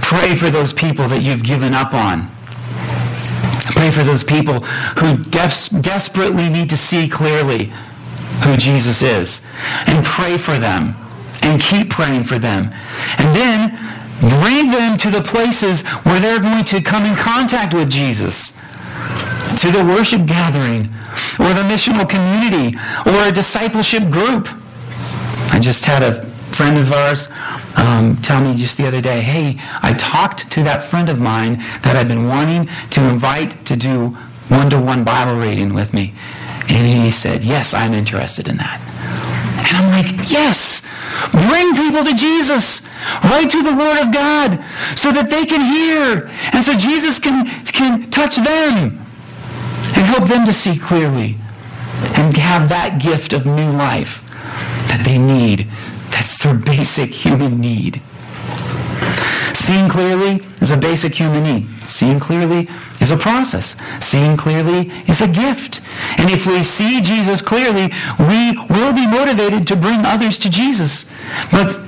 [0.01, 2.31] Pray for those people that you've given up on
[3.77, 4.61] Pray for those people
[5.01, 7.73] who des- desperately need to see clearly
[8.45, 9.47] who Jesus is.
[9.87, 10.95] And pray for them.
[11.43, 12.71] And keep praying for them.
[13.19, 13.79] And then
[14.41, 18.57] bring them to the places where they're going to come in contact with Jesus.
[19.61, 20.89] To the worship gathering,
[21.39, 24.49] or the missional community, or a discipleship group.
[25.53, 26.23] I just had a
[26.57, 27.31] friend of ours
[27.77, 31.57] um, tell me just the other day, hey, I talked to that friend of mine
[31.83, 34.09] that I've been wanting to invite to do
[34.49, 36.15] one-to-one Bible reading with me.
[36.69, 38.81] And he said, yes, I'm interested in that.
[39.69, 40.83] And I'm like, yes,
[41.31, 42.87] bring people to Jesus,
[43.25, 44.63] right to the Word of God,
[44.97, 46.31] so that they can hear.
[46.53, 48.99] And so Jesus can, can touch them
[49.97, 51.37] and help them to see clearly
[52.17, 54.23] and have that gift of new life
[54.89, 55.67] that they need
[56.11, 58.01] That's their basic human need.
[59.55, 61.67] Seeing clearly is a basic human need.
[61.89, 62.69] Seeing clearly
[63.01, 63.75] is a process.
[64.05, 65.81] Seeing clearly is a gift.
[66.19, 71.11] And if we see Jesus clearly, we will be motivated to bring others to Jesus.
[71.51, 71.81] But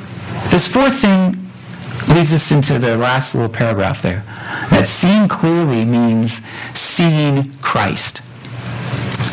[0.50, 1.36] this fourth thing
[2.08, 4.24] leads us into the last little paragraph there.
[4.70, 8.22] That seeing clearly means seeing Christ.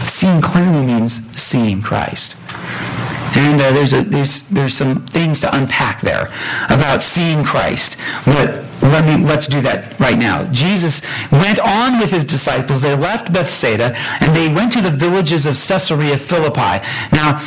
[0.08, 2.36] Seeing clearly means seeing Christ.
[3.38, 6.32] And uh, there's, a, there's, there's some things to unpack there
[6.70, 7.98] about seeing Christ.
[8.26, 10.44] But let me, let's do that right now.
[10.52, 12.82] Jesus went on with his disciples.
[12.82, 16.86] They left Bethsaida and they went to the villages of Caesarea Philippi.
[17.12, 17.42] Now,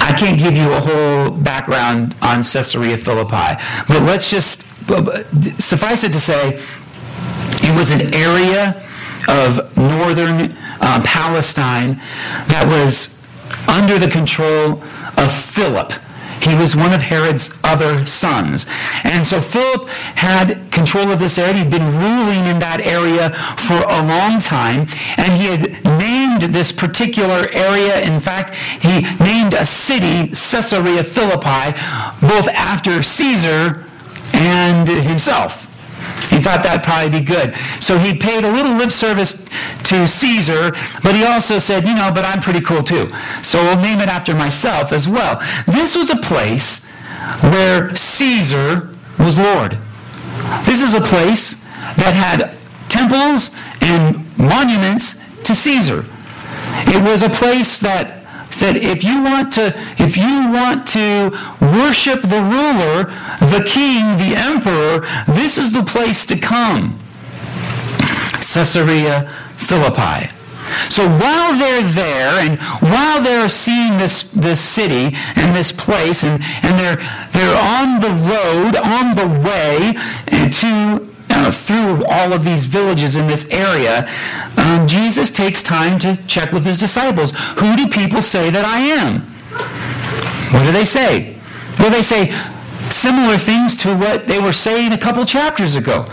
[0.00, 4.62] I can't give you a whole background on Caesarea Philippi, but let's just
[5.60, 6.60] suffice it to say
[7.64, 8.84] it was an area
[9.28, 11.94] of northern uh, Palestine
[12.48, 13.22] that was
[13.68, 14.82] under the control
[15.16, 15.92] of Philip.
[16.42, 18.66] He was one of Herod's other sons.
[19.04, 21.62] And so Philip had control of this area.
[21.62, 24.86] He'd been ruling in that area for a long time.
[25.16, 28.00] And he had named this particular area.
[28.00, 31.78] In fact, he named a city, Caesarea Philippi,
[32.20, 33.84] both after Caesar
[34.34, 35.71] and himself.
[36.30, 37.54] He thought that'd probably be good.
[37.80, 39.46] So he paid a little lip service
[39.84, 43.10] to Caesar, but he also said, you know, but I'm pretty cool too.
[43.42, 45.40] So we'll name it after myself as well.
[45.66, 46.86] This was a place
[47.40, 49.78] where Caesar was Lord.
[50.64, 51.62] This is a place
[51.96, 52.56] that had
[52.88, 56.04] temples and monuments to Caesar.
[56.86, 58.21] It was a place that
[58.52, 63.04] said if you want to if you want to worship the ruler,
[63.40, 66.98] the king, the emperor, this is the place to come.
[68.52, 70.28] Caesarea Philippi.
[70.88, 76.42] So while they're there and while they're seeing this, this city and this place and,
[76.62, 76.96] and they're,
[77.32, 79.94] they're on the road, on the way
[80.30, 81.11] to
[81.52, 84.08] through all of these villages in this area,
[84.56, 87.32] um, Jesus takes time to check with his disciples.
[87.58, 89.20] Who do people say that I am?
[90.52, 91.36] What do they say?
[91.78, 92.32] Well, they say
[92.90, 96.06] similar things to what they were saying a couple chapters ago.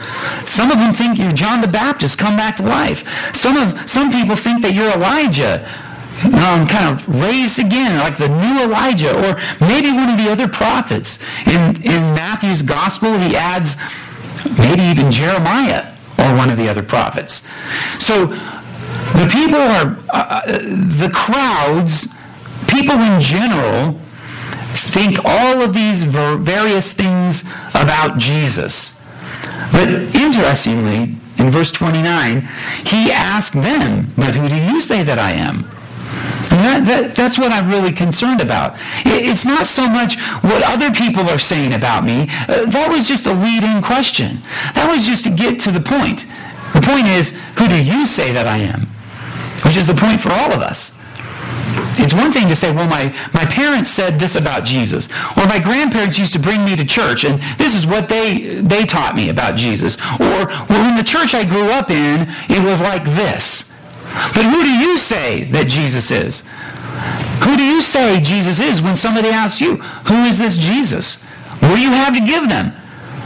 [0.45, 3.35] Some of them think you're John the Baptist come back to life.
[3.35, 5.67] Some of some people think that you're Elijah.
[6.21, 10.49] Um, kind of raised again, like the new Elijah, or maybe one of the other
[10.49, 11.17] prophets.
[11.47, 13.77] In, in Matthew's gospel, he adds
[14.57, 17.47] maybe even Jeremiah or one of the other prophets.
[18.03, 20.57] So the people are, uh, uh,
[20.97, 22.15] the crowds,
[22.67, 23.99] people in general,
[24.73, 27.41] think all of these various things
[27.73, 29.03] about Jesus.
[29.71, 32.41] But interestingly, in verse 29,
[32.85, 35.69] he asked them, But who do you say that I am?
[36.49, 38.73] That, that, that's what I'm really concerned about.
[39.05, 42.27] It, it's not so much what other people are saying about me.
[42.47, 44.39] Uh, that was just a lead-in question.
[44.73, 46.25] That was just to get to the point.
[46.73, 48.87] The point is, who do you say that I am?
[49.65, 50.97] Which is the point for all of us.
[52.01, 55.59] It's one thing to say, well, my, my parents said this about Jesus, or my
[55.59, 59.29] grandparents used to bring me to church, and this is what they, they taught me
[59.29, 59.97] about Jesus.
[60.19, 63.78] Or, well, in the church I grew up in, it was like this.
[64.33, 66.47] But who do you say that Jesus is?
[67.43, 71.23] Who do you say Jesus is when somebody asks you, who is this Jesus?
[71.61, 72.71] What do you have to give them?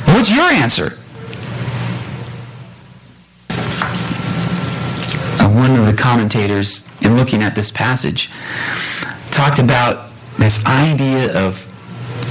[0.05, 0.97] What's your answer?
[5.39, 8.29] Uh, one of the commentators, in looking at this passage,
[9.31, 11.65] talked about this idea of,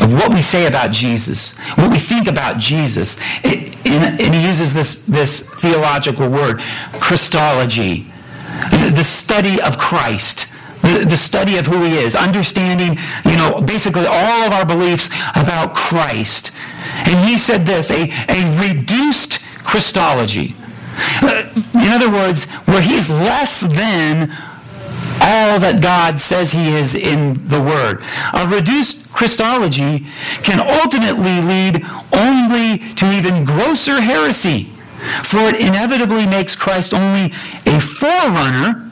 [0.03, 3.17] of what we say about Jesus, what we think about Jesus.
[3.45, 6.61] It, and, and he uses this, this theological word,
[7.01, 8.12] Christology
[8.70, 10.48] the study of Christ.
[10.83, 15.07] The, the, study of who he is, understanding, you know, basically all of our beliefs
[15.37, 16.51] about Christ.
[17.07, 20.57] And he said this, a, a reduced Christology.
[21.22, 24.33] Uh, in other words, where he is less than
[25.23, 28.02] all that God says he is in the Word.
[28.35, 30.06] A reduced Christology
[30.42, 34.73] can ultimately lead only to even grosser heresy
[35.23, 37.33] for it inevitably makes Christ only
[37.67, 38.90] a forerunner.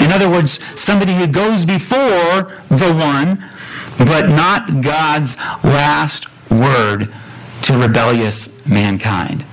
[0.00, 3.44] In other words, somebody who goes before the one,
[3.98, 7.12] but not God's last word
[7.62, 9.44] to rebellious mankind.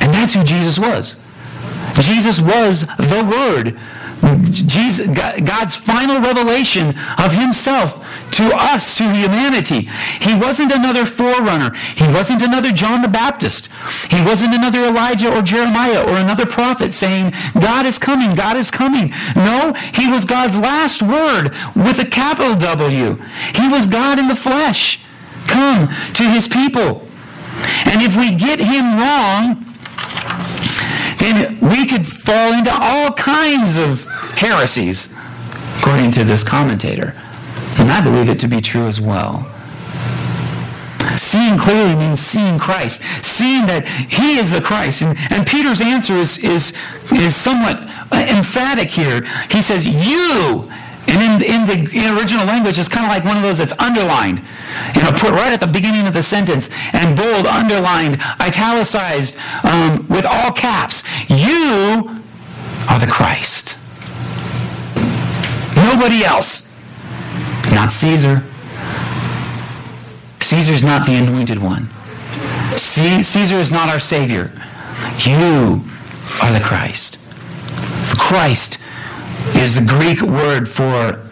[0.00, 1.24] And that's who Jesus was.
[1.94, 3.78] Jesus was the Word.
[4.50, 8.04] Jesus, God's final revelation of himself
[8.40, 9.82] to us, to humanity.
[10.20, 11.74] He wasn't another forerunner.
[11.94, 13.70] He wasn't another John the Baptist.
[14.10, 18.70] He wasn't another Elijah or Jeremiah or another prophet saying, God is coming, God is
[18.70, 19.12] coming.
[19.36, 23.16] No, he was God's last word with a capital W.
[23.54, 25.04] He was God in the flesh.
[25.46, 27.06] Come to his people.
[27.84, 29.66] And if we get him wrong,
[31.18, 34.06] then we could fall into all kinds of
[34.38, 35.14] heresies,
[35.78, 37.19] according to this commentator.
[37.78, 39.46] And I believe it to be true as well.
[41.16, 45.02] Seeing clearly means seeing Christ, seeing that he is the Christ.
[45.02, 46.76] And, and Peter's answer is, is,
[47.12, 47.80] is somewhat
[48.12, 49.22] emphatic here.
[49.50, 50.70] He says, You
[51.10, 53.76] and in, in the in original language, it's kind of like one of those that's
[53.80, 54.42] underlined.
[54.94, 60.06] You know, put right at the beginning of the sentence and bold, underlined, italicized, um,
[60.08, 61.02] with all caps.
[61.28, 62.22] You
[62.88, 63.76] are the Christ.
[65.76, 66.69] Nobody else.
[67.80, 68.42] Not Caesar.
[70.40, 71.88] Caesar's not the anointed one.
[72.76, 74.52] See, Caesar is not our Savior.
[75.20, 75.82] You
[76.42, 77.26] are the Christ.
[78.10, 78.78] The Christ
[79.56, 81.26] is the Greek word for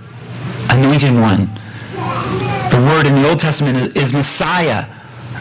[0.70, 1.50] anointed one.
[2.70, 4.86] The word in the Old Testament is Messiah,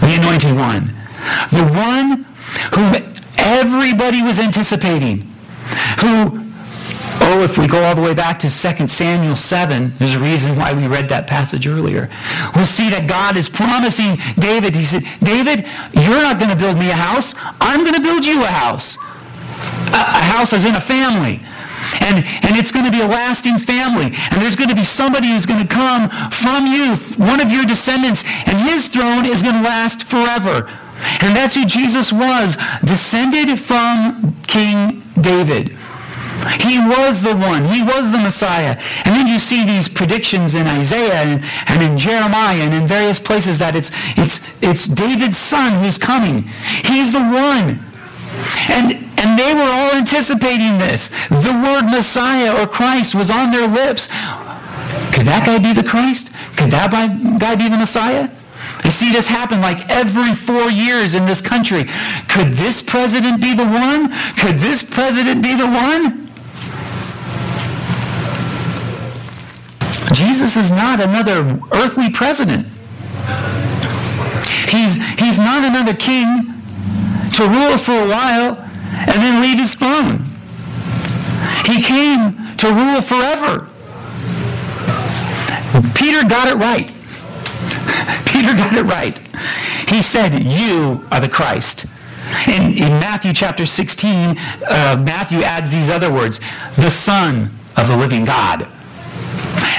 [0.01, 0.87] the anointed one.
[1.51, 2.25] The one
[2.75, 5.33] whom everybody was anticipating.
[6.01, 6.46] Who,
[7.37, 10.55] oh, if we go all the way back to 2 Samuel 7, there's a reason
[10.55, 12.09] why we read that passage earlier.
[12.55, 16.77] We'll see that God is promising David, he said, David, you're not going to build
[16.77, 17.35] me a house.
[17.61, 18.97] I'm going to build you a house.
[19.93, 21.41] A, a house as in a family.
[22.01, 24.05] And, and it's going to be a lasting family.
[24.31, 27.65] And there's going to be somebody who's going to come from you, one of your
[27.65, 30.69] descendants, and his throne is going to last forever.
[31.21, 35.77] And that's who Jesus was, descended from King David.
[36.59, 37.65] He was the one.
[37.65, 38.79] He was the Messiah.
[39.05, 43.19] And then you see these predictions in Isaiah and, and in Jeremiah and in various
[43.19, 46.43] places that it's, it's, it's David's son who's coming.
[46.83, 47.79] He's the one.
[48.69, 51.09] And and they were all anticipating this.
[51.27, 54.07] The word Messiah or Christ was on their lips.
[55.11, 56.31] Could that guy be the Christ?
[56.55, 58.29] Could that guy be the Messiah?
[58.83, 61.85] I see this happen like every four years in this country.
[62.29, 64.13] Could this president be the one?
[64.37, 66.26] Could this president be the one?
[70.17, 72.65] Jesus is not another earthly president.
[74.67, 76.55] He's, he's not another king
[77.35, 80.25] to rule for a while and then leave his throne.
[81.67, 83.69] He came to rule forever.
[85.93, 86.87] Peter got it right.
[88.25, 89.19] Peter got it right.
[89.87, 91.85] He said, You are the Christ.
[92.47, 96.39] In, in Matthew chapter 16, uh, Matthew adds these other words
[96.75, 98.67] the Son of the living God.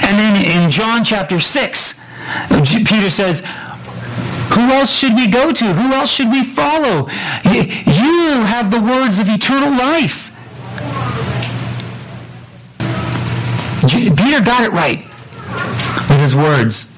[0.01, 2.05] And then in John chapter 6,
[2.85, 3.43] Peter says,
[4.53, 5.65] who else should we go to?
[5.73, 7.07] Who else should we follow?
[7.45, 10.35] You have the words of eternal life.
[13.87, 15.05] Peter got it right
[16.09, 16.97] with his words.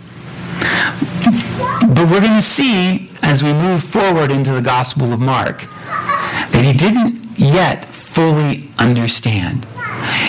[1.82, 5.66] But we're going to see as we move forward into the Gospel of Mark
[6.52, 9.68] that he didn't yet fully understand.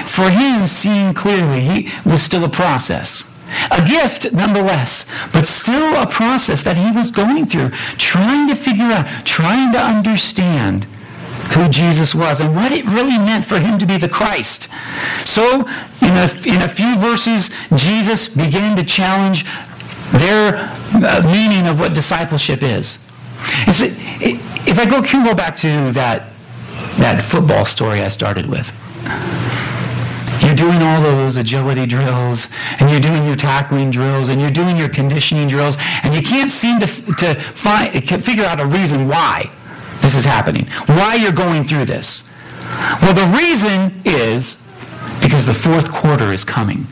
[0.06, 3.28] For him, seeing clearly was still a process.
[3.70, 8.86] A gift, nonetheless, but still a process that he was going through, trying to figure
[8.86, 10.84] out, trying to understand
[11.54, 14.68] who Jesus was and what it really meant for him to be the Christ.
[15.26, 15.60] So,
[16.00, 19.44] in a, in a few verses, Jesus began to challenge
[20.12, 23.06] their uh, meaning of what discipleship is.
[23.66, 26.30] If I go, can go back to that,
[26.98, 28.70] that football story I started with.
[30.62, 32.46] Doing all those agility drills,
[32.78, 36.52] and you're doing your tackling drills, and you're doing your conditioning drills, and you can't
[36.52, 37.92] seem to, to find,
[38.24, 39.50] figure out a reason why
[40.02, 42.30] this is happening, why you're going through this.
[43.02, 44.64] Well, the reason is
[45.20, 46.86] because the fourth quarter is coming.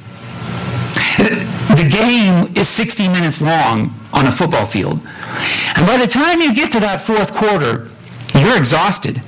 [1.16, 5.00] The game is 60 minutes long on a football field.
[5.76, 7.88] And by the time you get to that fourth quarter,
[8.34, 9.22] you're exhausted.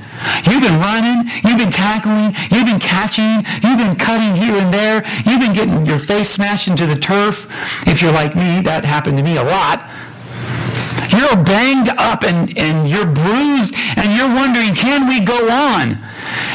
[0.44, 5.04] You've been running, you've been tackling, you've been catching, you've been cutting here and there,
[5.24, 7.46] you've been getting your face smashed into the turf.
[7.86, 9.88] If you're like me, that happened to me a lot.
[11.12, 15.98] You're banged up and, and you're bruised and you're wondering, can we go on?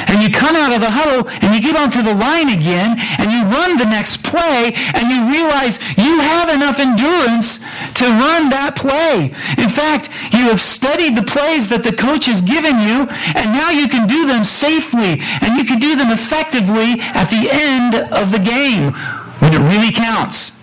[0.08, 3.32] And you come out of the huddle and you get onto the line again and
[3.32, 7.60] you run the next play and you realize you have enough endurance
[8.00, 9.36] to run that play.
[9.60, 13.70] In fact, you have studied the plays that the coach has given you and now
[13.70, 18.32] you can do them safely and you can do them effectively at the end of
[18.32, 18.94] the game
[19.40, 20.58] when it really counts.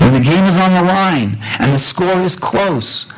[0.00, 3.12] When the game is on the line and the score is close.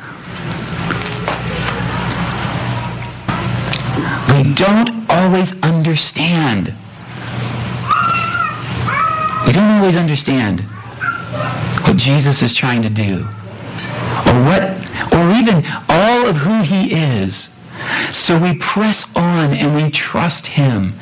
[4.29, 6.73] We don't always understand.
[9.45, 10.61] We don't always understand
[11.81, 13.27] what Jesus is trying to do
[14.25, 14.63] or what
[15.13, 17.55] or even all of who he is.
[18.09, 20.93] So we press on and we trust him.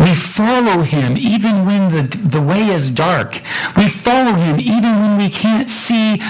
[0.00, 3.40] We follow him even when the, the way is dark.
[3.76, 6.20] We follow him even when we can't see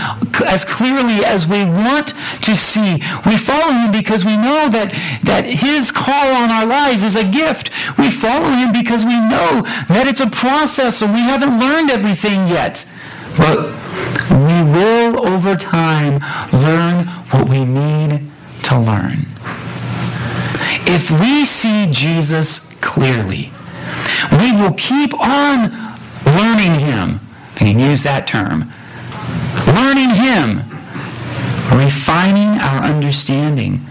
[0.47, 2.95] as clearly as we want to see.
[3.25, 4.93] We follow him because we know that,
[5.25, 7.71] that his call on our lives is a gift.
[7.99, 12.47] We follow him because we know that it's a process and we haven't learned everything
[12.47, 12.85] yet.
[13.37, 13.73] But
[14.31, 16.21] we will over time
[16.53, 18.31] learn what we need
[18.65, 19.27] to learn.
[20.85, 23.51] If we see Jesus clearly,
[24.33, 25.71] we will keep on
[26.27, 27.21] learning him.
[27.55, 28.71] I can use that term.
[29.67, 30.69] Learning him,
[31.79, 33.87] refining our understanding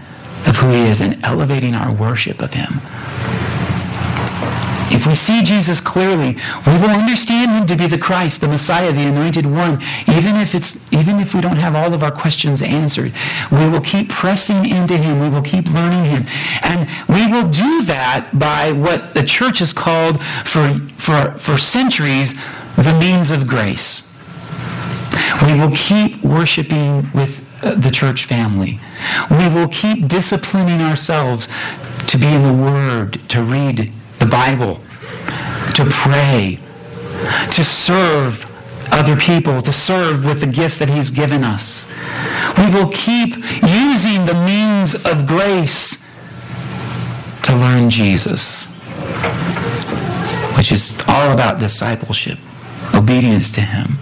[0.46, 2.80] of who he is and elevating our worship of him.
[5.02, 8.92] If we see Jesus clearly, we will understand him to be the Christ, the Messiah,
[8.92, 12.62] the anointed one, even if it's even if we don't have all of our questions
[12.62, 13.12] answered.
[13.50, 15.18] We will keep pressing into him.
[15.18, 16.26] We will keep learning him.
[16.62, 22.34] And we will do that by what the church has called for for, for centuries
[22.76, 24.08] the means of grace.
[25.44, 28.78] We will keep worshiping with uh, the church family.
[29.28, 31.48] We will keep disciplining ourselves
[32.06, 33.90] to be in the Word, to read
[34.20, 34.80] the Bible,
[35.82, 36.58] to pray,
[37.52, 38.48] to serve
[38.92, 41.90] other people, to serve with the gifts that He's given us.
[42.58, 45.98] We will keep using the means of grace
[47.44, 48.66] to learn Jesus,
[50.56, 52.38] which is all about discipleship,
[52.94, 53.96] obedience to Him.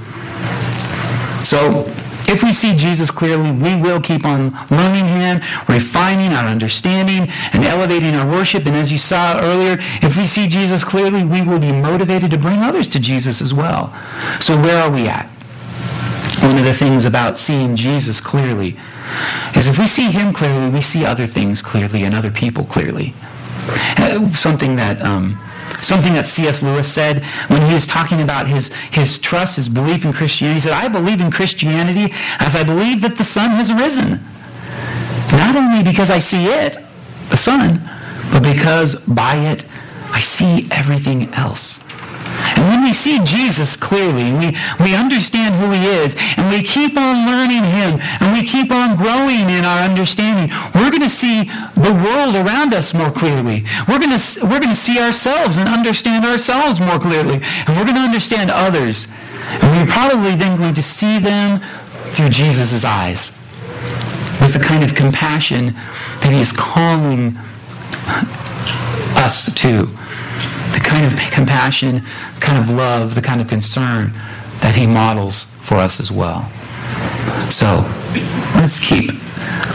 [1.45, 1.85] So,
[2.31, 7.65] if we see Jesus clearly, we will keep on learning him, refining our understanding, and
[7.65, 8.67] elevating our worship.
[8.67, 12.39] And as you saw earlier, if we see Jesus clearly, we will be motivated to
[12.39, 13.93] bring others to Jesus as well.
[14.41, 15.27] So where are we at?
[16.43, 18.77] One of the things about seeing Jesus clearly
[19.57, 23.13] is if we see him clearly, we see other things clearly and other people clearly.
[23.99, 25.39] Uh, something that um,
[25.83, 26.63] Something that C.S.
[26.63, 30.55] Lewis said when he was talking about his, his trust, his belief in Christianity.
[30.55, 34.21] He said, I believe in Christianity as I believe that the sun has risen.
[35.33, 36.77] Not only because I see it,
[37.31, 37.81] the sun,
[38.33, 39.65] but because by it
[40.13, 41.90] I see everything else.
[42.57, 46.97] And when we see Jesus clearly, we, we understand who he is, and we keep
[46.97, 51.45] on learning him, and we keep on growing in our understanding, we're going to see
[51.75, 53.65] the world around us more clearly.
[53.89, 57.41] We're going to, we're going to see ourselves and understand ourselves more clearly.
[57.67, 59.09] And we're going to understand others.
[59.63, 61.61] And we're probably then going to see them
[62.13, 63.37] through Jesus' eyes
[64.41, 65.75] with the kind of compassion
[66.23, 67.37] that he is calling
[69.17, 69.89] us to
[70.73, 72.03] the kind of compassion,
[72.35, 74.13] the kind of love, the kind of concern
[74.61, 76.49] that he models for us as well.
[77.51, 77.85] So
[78.55, 79.11] let's keep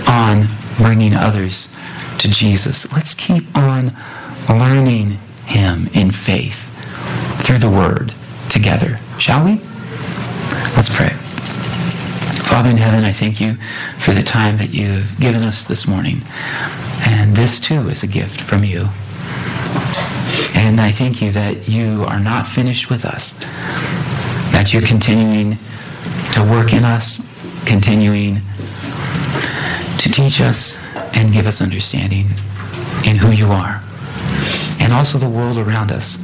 [0.07, 1.75] on bringing others
[2.19, 2.91] to Jesus.
[2.93, 3.93] Let's keep on
[4.49, 6.71] learning him in faith
[7.45, 8.13] through the word
[8.49, 9.59] together, shall we?
[10.75, 11.09] Let's pray.
[12.45, 13.55] Father in heaven, I thank you
[13.99, 16.21] for the time that you've given us this morning.
[17.05, 18.89] And this too is a gift from you.
[20.55, 23.37] And I thank you that you are not finished with us,
[24.51, 25.57] that you're continuing
[26.33, 27.19] to work in us,
[27.65, 28.41] continuing
[29.99, 30.81] to teach us
[31.13, 32.29] and give us understanding
[33.05, 33.81] in who you are,
[34.79, 36.17] and also the world around us.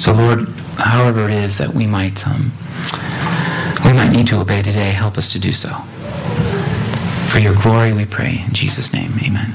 [0.00, 2.52] So, Lord, however it is that we might um,
[3.84, 5.70] we might need to obey today, help us to do so.
[7.28, 9.12] For your glory, we pray in Jesus' name.
[9.22, 9.52] Amen.